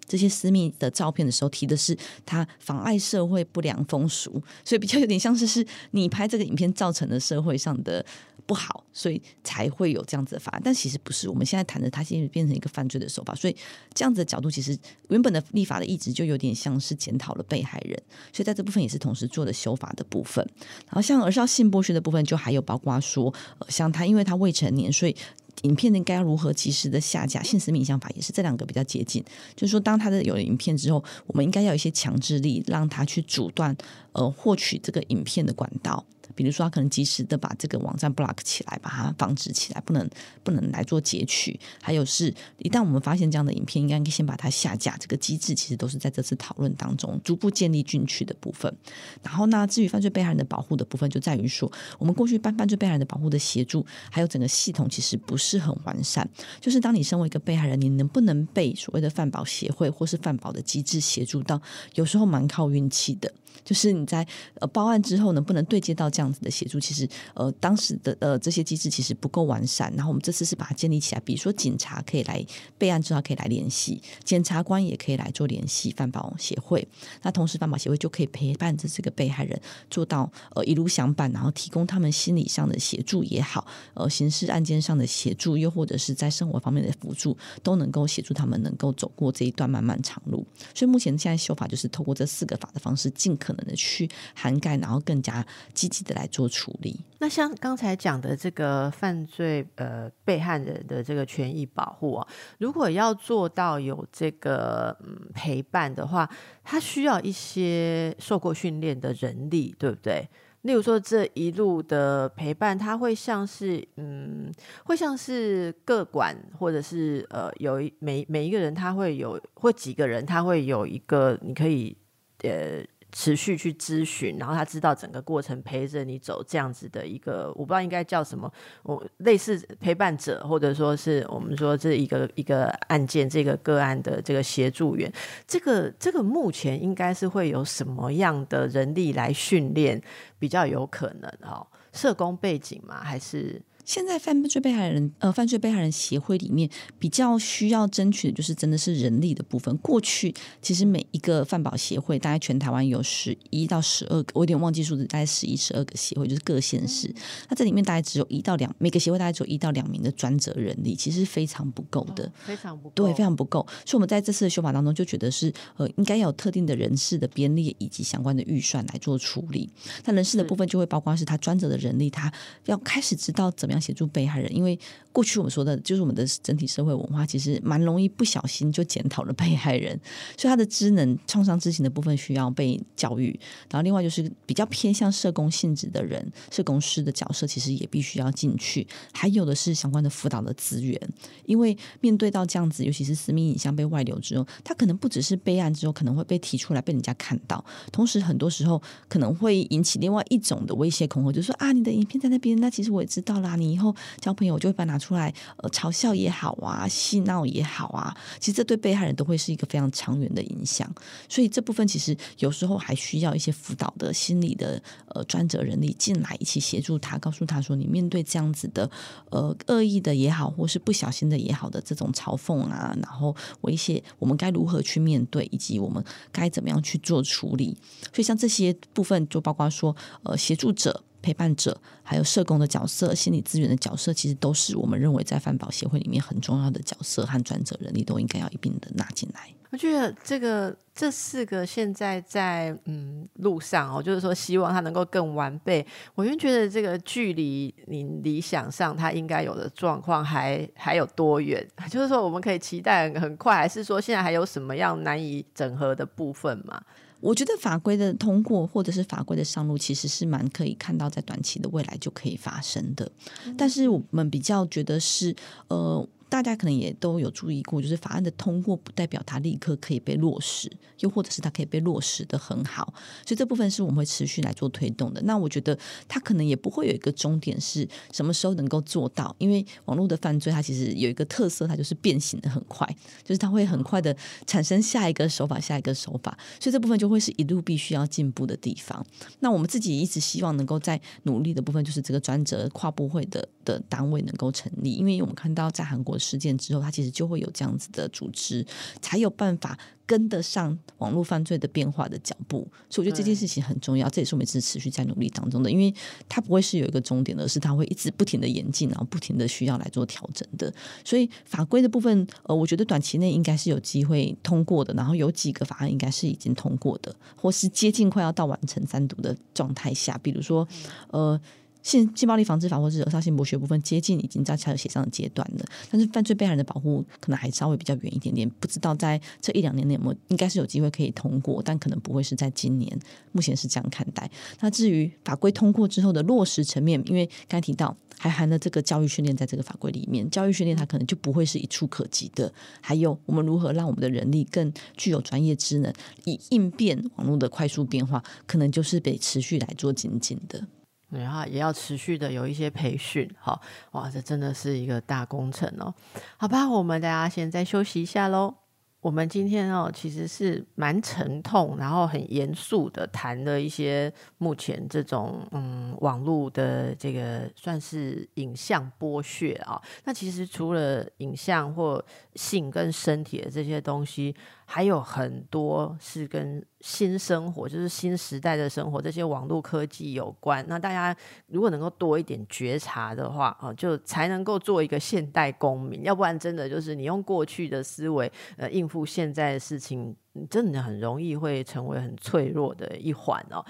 [0.06, 8.04] 这些私密的照片的时候，提的是它妨碍社会不良风俗，所以比较有点像是是你拍这个影片造成的社会上的。
[8.46, 10.60] 不好，所以才会有这样子的法案。
[10.64, 13.34] 但其实不是，我们现在谈的，它现在变成一个犯罪的手法。
[13.34, 13.56] 所以
[13.94, 14.78] 这样子的角度，其实
[15.08, 18.00] 原本的立法的意志就有点像是检讨了被害人。
[18.32, 20.46] 所以在这部分也是同时做的修法的部分。
[20.86, 23.32] 然后像而少性剥削的部分，就还有包括说，
[23.68, 25.16] 像他因为他未成年，所以
[25.62, 27.42] 影片应该要如何及时的下架？
[27.42, 29.24] 现实影像法也是这两个比较接近。
[29.56, 33.76] 就是说，当他的有了影片之后，我们应该要有一些强制力，让他去阻断
[34.12, 36.04] 呃获取这个影片的管道。
[36.34, 40.08] 比如说他可能及时的把这个网站 block 起来，把它防止起来，不能
[40.42, 41.58] 不能来做截取。
[41.80, 44.96] 还有是一旦我们发现这样的影片，应该先把它下架。
[44.96, 48.74] 这个机制其实都是在这次讨论当中逐步建立进去的部分。
[49.22, 56.28] 然后呢，至于犯罪被害人的保护的部分，就在于说，我们过去办犯罪被害人的保护的协助，还有整个系统其实不是是很完善。
[56.60, 61.60] 就是当你身为一个被害人，你能不能被所谓的饭保协会或是饭保的机制协助到，
[61.94, 63.32] 有时候蛮靠运气的。
[63.64, 64.26] 就是你在
[64.60, 69.90] 呃报案之后能不能对接到这样子的协助，其实呃当时的呃这些机制其实不够完善。
[69.96, 72.44] 然后我们这次是把它建立起来，比如说警察可以来
[72.76, 76.86] 备案之后可以来联系，检察官也可以来做联系，饭保协会。
[77.22, 90.46] 那同时饭保协会就可以陪伴着这个被害人做到呃一路相伴，然后提供他们心理上的协助也好，呃刑事案件上的协助，又或者是在生活方面的辅助，都能够协助他们能够走过这一段漫漫长路。
[90.74, 97.00] 所以目前现在修法就是透过这四个法的方式，尽可能的去涵盖，然后更加积极的来做处理。
[97.18, 106.28] 那像刚才讲的这个犯罪呃被害人的这个权益保护啊，如果要做到有这个嗯陪伴的话，
[106.62, 110.28] 他需要一些受过训练的人力，对不对？
[110.64, 114.52] 例如说这一路的陪伴，他会像是嗯，
[114.84, 121.96] 会像是各管或者是呃有一每每一个人他会有或几个人他会有一个你可以
[122.42, 122.84] 呃。
[123.16, 135.10] 持续去咨询，然后他知道整个过程陪着你走这样子的一个，我不知道应该叫什么，我类似陪伴者，或者说是我们说这一个一个案件这个个案的这个协助员，
[135.46, 140.02] 这个这个目前应该是会有什么样的人力来训练
[140.38, 141.64] 比较有可能哦？
[141.92, 143.00] 社工背景吗？
[143.00, 143.62] 还是？
[143.84, 146.68] 现在犯罪被害人呃犯罪被害人协会里面
[146.98, 149.76] 比较需要争取的就是真的是人力的部分。
[149.78, 157.12] 过去其实每一个犯保协会大概全台湾有十一到十二个，我有点忘记数字，大概十一十二个协会就是各县市。
[157.48, 163.66] 那这里面大概只有一到两每个协会大概只有一到两名的专责人力，其实非常不够的，非常不够，对，非常不够。
[163.84, 169.68] 所以我们在这次的修法当中就觉得是呃应该要有特定的人事的编列以及相关的预算来做处理。
[170.04, 172.32] 那人事的部分就会包括是他专责的人力，他
[172.64, 173.84] 要开始知道怎么样。
[173.84, 174.78] 协助被害人，因为
[175.12, 180.00] 过去我们说的就是我们的整体社会文化，其实蛮容易不小心就检讨了被害人，
[180.38, 183.38] 所以他的知能创伤知情的部分需要被教育。
[183.70, 188.86] 然后另外就是比较偏向社工性质的人，社工师的角色其实也必须要进去。
[189.12, 190.98] 还有的是相关的辅导的资源，
[191.44, 210.92] 因为面对到这样子，尤其是私密影像被外流之后，他可能不只是备案之后可能会被提出来被人家看到，同时很多时候可能会引起另外一种的威胁恐吓，就是说啊，你的影片在那边，那其实我也知道啦，你你以后交朋友，就会把它拿出来，呃，嘲笑也好啊，戏闹也好啊，其实这对被害人都会是一个非常长远的影响。
[211.28, 218.90] 所以这部分其实有时候还需要一些辅导的心理的呃专责人力进来一起协助他，告诉他说，你面对这样子的
[219.30, 227.76] 呃恶意的也好，或是不小心的也好的这种嘲讽啊，然后威胁，我们该如何去面对，以及我们该怎么样去做处理。
[228.12, 231.02] 所以像这些部分，就包括说呃协助者。
[231.24, 239.48] 陪伴者，还有社工的角色、心理资源的角色，其实都是我们认为在饭保协会里面很重要的角色和专责人力，都应该要一并的纳进来。
[239.70, 245.84] 我觉得这个这四个现在在嗯路上哦，就是说希望它能够更完备。
[246.14, 251.66] 我就觉得这个距离你理想上它应该有的状况还还有多远？
[251.90, 256.80] 就是说我们可以期待很快，还是说现在还有什么样难以整合的部分嘛？
[257.24, 263.10] 我觉得法规的通过或者是法规的上路，其实是蛮可以看到在短期的未来就可以发生的。
[263.56, 265.34] 但是我们比较觉得是
[265.68, 266.06] 呃。
[266.34, 270.68] 大家可能也都有注意过，就是法案的通过不代表它立刻可以被落实，
[270.98, 272.92] 又或者是它可以被落实的很好，
[273.24, 275.22] 所以这部分是我们会持续来做推动的。
[275.22, 282.84] 那我觉得它可能也不会有一个终点是什么时候能够做到，因为网络的犯罪它其实有一个特色，它就是变形的很快，
[283.22, 289.06] 就是它会很快的产生下一个手法，下一个手法，所以这部分就会是一路必须要进步的地方。
[289.38, 296.18] 那我们自己一直希望能够在努力的部分，就是这个专责跨部会的的单位能够成立，因为我们看到在韩国。
[296.24, 298.64] 事件之后，它其实就会有这样子的组织，
[299.02, 302.66] 才有办法跟得上网络犯罪的变化的脚步。
[302.88, 305.70] 所以我觉得这件事情很重要，这也是我们一直持续在努力当中的。
[305.70, 305.92] 因为
[306.28, 310.72] 它不会是有一个终点，而是它会一直不停的演进，然后不停的需要来做调整的。
[311.04, 314.94] 所以法规的部分，呃，我觉得短期内应该是有机会通过的。
[314.94, 320.66] 然后有几个法案应该是已经通过的，或是接近快要到完成三读的状态下，比如说，
[321.10, 321.40] 呃。
[321.84, 332.98] 性性暴力防治法或者惹杀性剥削部分接近已经在才协商的阶段了，但是犯罪被害人的保护可能还稍微比较远一点点，不知道在这一两年内有没有应该是有机会可以通过，但可能不会是在今年，
[333.32, 334.28] 目前是这样看待。
[334.60, 342.50] 那至于法规通过之后的落实层面，因为刚才提到还含了这个教育训练在这个法规里面，教育训练它可能就不会是一触可及的。
[342.80, 345.92] 还有我们如何让我们的人力更具有专业职能，
[346.24, 350.66] 以应变网络的快速变化，可能就是得持续来做精进的。
[351.14, 353.60] 然后也要持续的有一些培训，好
[353.92, 355.94] 哇，这真的是一个大工程哦。
[356.36, 358.54] 好吧，我们大家先再休息一下喽。
[359.00, 369.78] 我们今天哦，其实是蛮沉痛，然后很严肃的谈了一些目前这种嗯网络的这个算是影像剥削啊。
[370.04, 372.02] 那其实除了影像或
[372.34, 374.34] 性跟身体的这些东西。
[374.66, 380.64] 还有很多是跟新生活，就是新时代的生活，这些网络科技有关。
[380.66, 381.14] 那大家
[381.48, 386.02] 如果能够多一点觉察的话，啊，就才能够做一个现代公民。
[386.02, 393.64] 要不然，真的就是你用过去的思维，呃，应付现在的事情，你真的很容易会成为很脆弱的一环哦。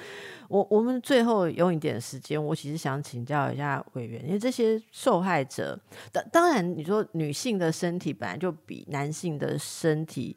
[0.49, 5.79] 我我们最后用一点时间，我其实想请教一下委员，因为这些受害者，
[6.13, 10.37] 当当然，你说女性的身体本来就比男性的身体。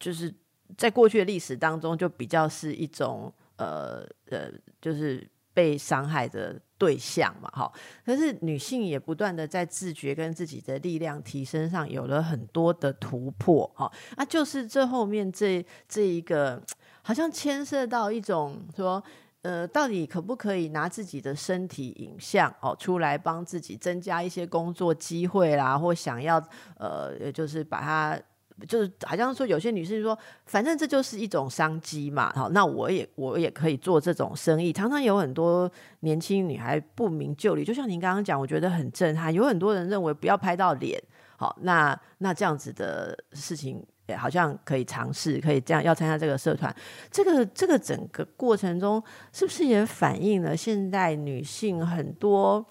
[0.00, 0.34] 就是
[0.76, 4.50] 在过去的历史当中，就比较是一种呃呃，
[4.82, 7.72] 就是被伤害的对象嘛，哈。
[8.04, 13.90] 可是女性也不断的在自觉跟自己的力量提升上有了很多的突破，哈。
[14.18, 16.62] 那就是这后面这这一个，
[17.00, 19.02] 好像牵涉到一种说，
[19.40, 26.36] 呃，到底可不可以拿自己的身体影像哦出来帮自己增加一些工作机会啦，或想要
[26.76, 28.20] 呃，就是把它。
[28.68, 34.72] 就是好像说有些女生说，反正这就是一种商机嘛，好，那我也我也可以做这种生意。
[34.72, 39.34] 常常有很多年轻女孩不明就里，就像您刚刚讲，我觉得很震撼。
[39.34, 41.02] 有很多人认为不要拍到脸，
[41.36, 43.84] 好，那那这样子的事情
[44.16, 46.74] 好像可以尝试，可以这样要参加这个社团。
[47.10, 49.02] 这个这个整个过程中，
[49.32, 52.64] 是不是也反映了现在女性很多？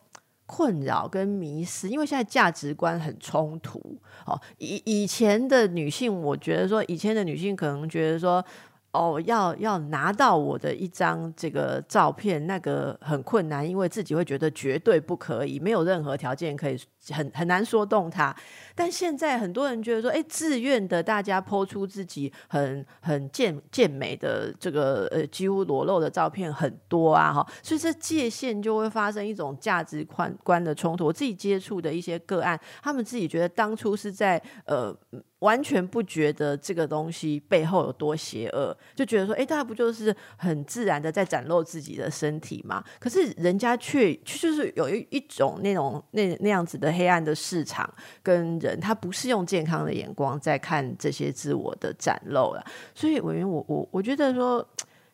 [0.46, 3.80] 困扰跟迷失，因为现在价值观很冲突。
[4.26, 8.44] 哦，以以前的女性，我觉得说，以前的女性可能觉得说。
[8.94, 16.80] 哦，要要拿到我的一张这个照片，那个很困难，因为自己会觉得绝对不可以，没有任何条件可以
[17.10, 18.36] 很很难说动他。
[18.76, 31.08] 但现在很多人觉得说，哎，自愿的大家抛出自己很很健健美的这个呃几乎裸露的照片很多啊，哈，所以这界限就会发生一种价值观观的冲突。
[31.08, 34.96] 我自己接触的一些个案，他们自己觉得当初是在呃。
[35.44, 42.82] 完全不觉得这个东西背后有多邪恶，就觉得说，哎，大家不就是很自然的在展露自己的身体吗？
[42.98, 47.88] 可是人家却就是有一一种那种那那样子的黑暗的市场
[48.24, 52.66] 跟人，他不是用健康的眼光在看这些自我的展露了。
[52.96, 54.66] 所以委员，我我我觉得说。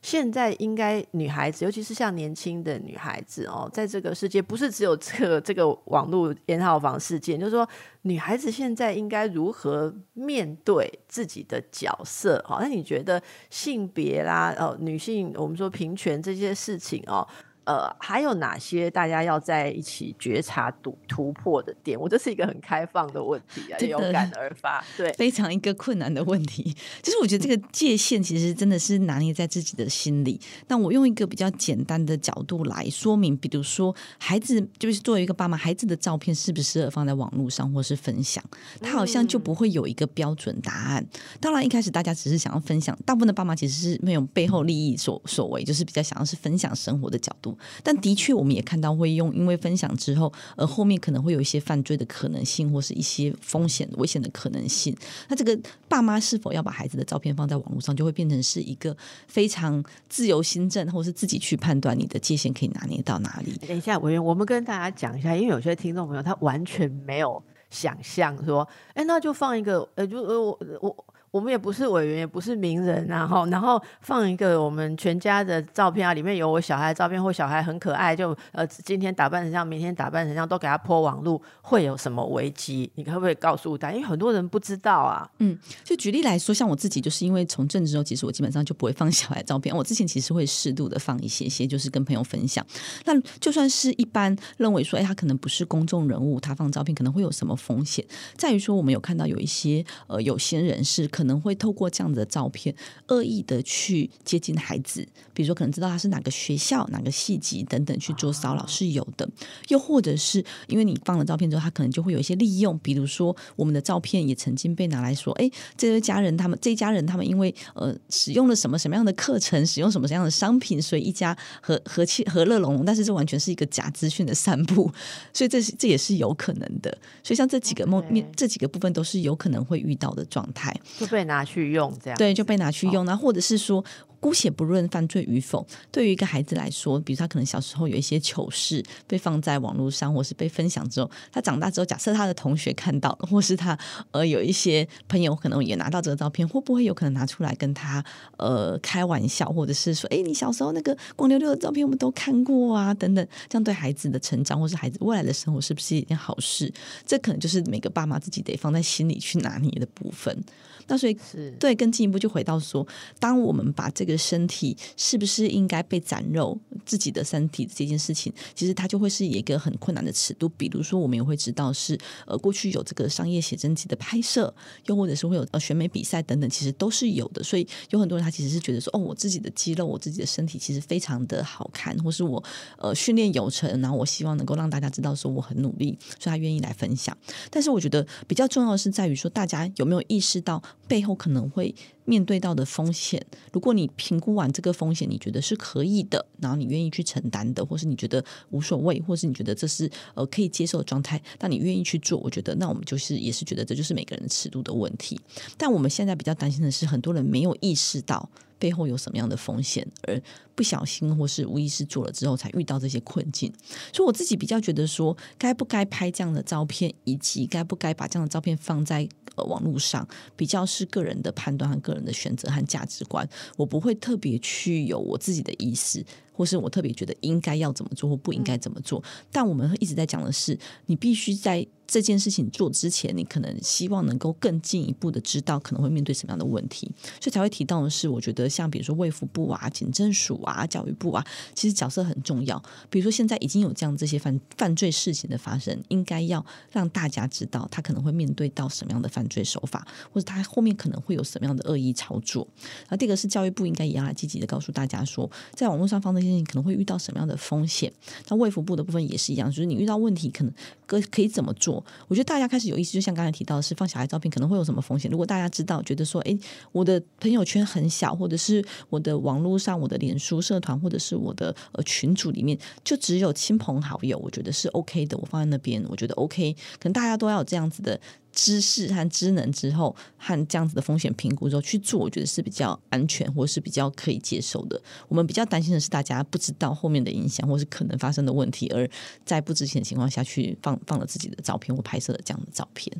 [0.02, 7.68] 现在应该女孩子，尤其是像年轻的女孩子哦，在这个世界不是只有这个这个网络烟号房事件，就是说
[8.04, 12.44] 女孩子现在应该如何面对自己的角色？
[12.48, 17.28] 好，那你觉得性别啦，哦，女性，我们说平权这些事情哦。
[17.70, 22.00] 呃，还有哪些大家要在一起觉察突突破的点？
[22.00, 26.76] 我这是一个很开放的问题啊，有感而发，对， 非常一个困难的问题。
[27.04, 30.42] 就是我觉得这个界限其实真的是拿捏在自己的心里。
[30.68, 38.44] 那我用一个比较简单的角度来说明，比如说孩子就是作为一个爸妈，孩子的照片适不适合放在网络上或是分享？
[38.82, 41.06] 他好像就不会有一个标准答案。
[41.40, 47.56] 当然一开始大家只是想要分享，大部分的爸妈其实是没有背后利益所所为，就是比较想要是分享生活的角度。
[47.84, 54.96] 但的确，我们也看到会用，因为分享之后，而后面可能会有一些犯罪的可能性，或是一些风险、危险的可能性。
[55.28, 55.58] 那这个
[55.88, 58.96] 爸妈是否要把孩子的照片放在网络上，就会变成是一个
[59.28, 63.54] 非常自由心证，或是自己去判断你的界限可以拿捏到哪里。
[63.68, 71.06] 等一下，委员，我们跟大家讲一下，因为有些听众朋友他完全没有想象说，哎，那就放一个，呃，就呃，我我。
[71.32, 82.92] 我们也不是委员，也不是名人，然后然后放一个我们全家的照片啊，里面有我小孩的照片，或小孩很可爱，就呃今天打扮成这样，明天打扮成这样，都给他泼网路，会有什么危机？
[82.96, 83.96] 你可不可以告诉大家？
[83.96, 85.30] 因为很多人不知道啊。
[85.38, 89.76] 嗯，就举例来说，像我自己，就是因为从政之后，其实我基本上就不会放小孩照片。
[89.76, 92.66] 我之前其实会适度的放一些些，就是跟朋友分享。
[93.06, 98.04] 那就算是一般认为说，哎，他可能不是公众人物，他放照片可能会有什么风险？
[98.36, 101.08] 在于说，我们有看到有一些呃有心人士。
[101.20, 102.74] 可能会透过这样子的照片，
[103.10, 109.30] 恶意的去接近孩子，比如说可能知道他是哪个学校、哪个系级等等去做骚扰是有的，
[109.68, 124.90] 又或者是因为你放了照片之后，他可能就会有一些利用，比如说我们的照片也曾经被拿来说，哎，这位家人他们这一家人他们因为呃使用了什么什么样的课程，使用什么什么样的商品，所以一家和和气和乐融融，但是这完全是一个假资讯的散布，
[125.34, 130.74] 所以这是这也是有可能的，所以像这几个梦面这几个部分都是有可能会遇到的状态，
[131.10, 133.84] 被拿去用这样，对，就被拿去用，那或者是说。
[134.22, 143.80] 姑且不论犯罪与否，对于一个孩子来说，比如他可能小时候有一些糗事被放在网络上，或是被分享之后，他长大之后，假设他的同学看到，或是他
[144.12, 148.04] 呃有一些朋友可能也拿到这个照片，会不会有可能拿出来跟他
[148.36, 156.70] 呃开玩笑，或者是说，哎，你小时候那个光溜溜的照片我们都看过啊，等等，这样对孩子的成长或是孩子未来的生活是不是一件好事？
[157.06, 160.44] 这可能就是每个爸妈自己得放在心里去拿捏的部分。
[160.90, 162.86] 那所以是对，更进一步就回到说，
[163.20, 170.50] 当我们把这个身体是不是应该被斩肉自己的身体这件事情，其实它就会是一个很困难的尺度。
[170.50, 174.54] 比如说，我们也会知道是呃，过去有这个商业写真集的拍摄，
[174.88, 177.44] 又或者是会有呃选美比赛等等，其实都是有的。
[177.44, 182.44] 所以有很多人他其实是觉得说，哦，我自己的肌肉，我自己的身体其实非常的好看，或是我
[182.78, 187.16] 呃训练有成，然后我希望能够让大家知道说我很努力，所以他愿意来分享。
[187.52, 190.62] 但是我觉得比较重要的是在于说，大家有没有意识到？
[190.88, 191.74] 背后可能会
[192.06, 205.20] 面对到的风险，如果你评估完这个风险，你觉得是可以的，然后你愿意去承担的，或是你觉得无所谓，或是你觉得这是呃可以接受的状态，那你愿意去做，我觉得那我们就是也是觉得这就是每个人尺度的问题。
[205.58, 208.28] 但我们现在比较担心的是，很多人没有意识到
[208.60, 210.22] 背后有什么样的风险，而
[210.54, 213.52] 不小心或是无意识做了之后，才遇到这些困境。
[213.92, 219.10] 所以我自己比较觉得说，该不该拍这样的照片，以及该不该把这样的照片放在。
[219.48, 220.06] 网络上
[220.36, 226.04] 比较是个人的判断和个人的选择和价值观，我不会特别去有我自己的意思。
[226.40, 242.64] 或是我特别觉得应该要怎么做或不应该怎么做，但我们一直在讲的是，你必须在这件事情做之前，你可能希望能够更进一步的知道可能会面对什么样的问题，所以才会提到的是，我觉得像比如说卫福部啊、警政署啊、教育部啊，其实角色很重要。
[242.90, 252.48] 比如说现在已经有这样这些犯犯罪事情的发生，应该要让大家知道他可能会面对到什么样的犯罪手法，或者他后面可能会有什么样的恶意操作。
[252.84, 256.29] 然后第二个是教育部应该也要来积极的告诉大家说，在网络上放那些。
[256.44, 257.92] 可能会遇到什么样的风险？
[258.28, 260.54] 那卫福部的部分也是一样，就是你遇到问题，可能
[260.86, 261.84] 可可以怎么做？
[262.08, 265.10] 我觉得大家开始有意思，就像刚才提到的是放小孩照片，可能会有什么风险？
[265.10, 266.38] 如果大家知道，觉得说，哎，
[266.72, 276.54] 我的朋友圈很小，或者是我的网络上、我的脸书社团，或者是我的呃群组里面，就只有亲朋好友，我觉得是 OK 的，我放在那边，我觉得 OK。
[276.80, 278.00] 可能大家都要有这样子的。
[278.32, 284.82] 知识和知能之后，和这样子的风险评估之后去做，我觉得是比较安全，或是比较可以接受的。
[285.08, 288.90] 我们比较担心的是，大家不知道后面的影响，或是可能发生的问题，而
[289.26, 292.96] 在不知情的情况下去放放了自己的照片或拍摄了这样的照片。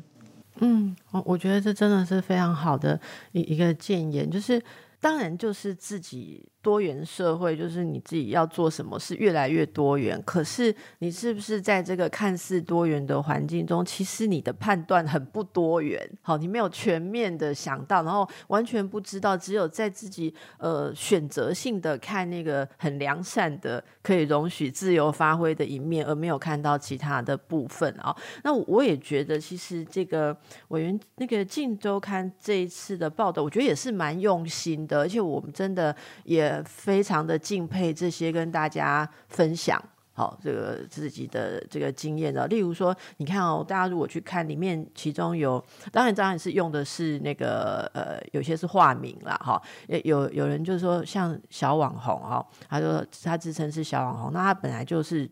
[0.60, 3.00] 嗯，我我觉得这真的是非常好的
[3.32, 4.62] 一一个建言，就是
[5.00, 6.44] 当然就是自己。
[6.62, 15.98] 多元社会就是你自己要做什么是越来越多元，可是你是不是在这个看似多元的环境中，其实你的判断很不多元？
[16.20, 28.14] 好，你没有全面的想到，然后完全不知道，只有在自己呃选择性的看那个很良善的可以容许自由发挥的一面，而没有看到其他的部分啊。
[28.44, 30.36] 那我也觉得，其实这个
[30.68, 36.49] 委员那个《镜周刊》这一次的报道，我觉得也是蛮用心的，而且我们真的也。
[36.64, 39.82] 非常的敬佩这些跟大家分享
[40.12, 49.60] 好这个自己的这个经验的，例如说，你看哦，大家如果去看里面，其中有当然当然是用的是那个呃，有些是化名啦，哈，
[50.04, 55.30] 有有人就是说像小网红哈，他说他自称是小网红，那他本来就是。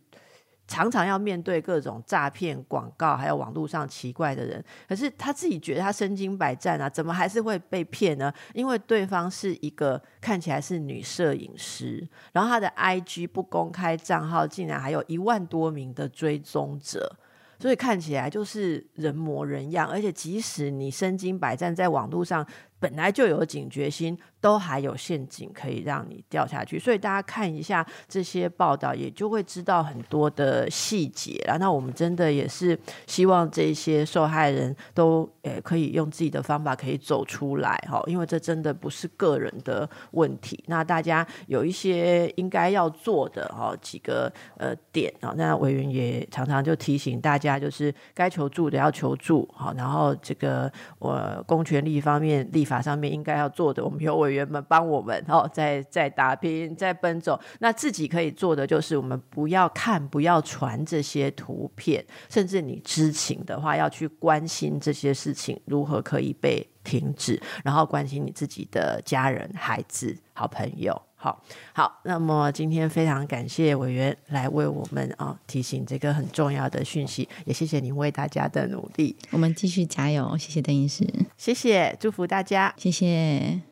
[0.68, 8.32] 常常要面对各种诈骗广告，还有网络上奇怪的人，可是他自己觉得他身经百战啊，怎么还是会被骗呢？
[8.52, 17.16] 因为对方是一个看起来是女摄影师，然后他的 IG 不公开账号竟然还有一万多名的追踪者，
[17.58, 22.46] 所以看起来就是人模人样，而且即使你身经百战，在网络上
[22.78, 24.18] 本来就有警觉心。
[24.40, 31.58] 都还有陷阱可以让你掉下去，所以大家看一下这些报道，也就会知道很多的细节了。
[31.58, 40.62] 那我们真的也是希望这些受害人都呃可以用自己的方法可以走出来哈，因为这真的不是个人的问题。
[40.68, 52.67] 那大家有一些应该要做的哈几个呃点啊，那委员也常常就提醒大家，就是该求助的要求助好，然后这个我公权力方面立。
[52.68, 57.40] 法上面应该要做的，我们有委员们帮我们哦，在在打拼，在奔走。
[57.60, 71.07] 那自己可以做的就是，我们不要看，不要传这些图片，甚至你知情的话，要去关心这些事情如何可以被停止，然后关心你自己的家人、孩子、好朋友。
[71.20, 71.42] 好
[71.72, 79.16] 好，那么今天非常感谢委员来为我们啊提醒这个很重要的讯息，也谢谢您为大家的努力。
[79.32, 81.04] 我们继续加油，谢谢邓医师，
[81.36, 83.67] 谢谢，祝福大家，谢谢。